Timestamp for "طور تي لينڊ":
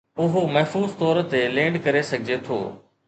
1.03-1.77